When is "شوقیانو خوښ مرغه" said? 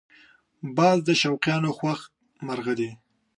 1.21-2.73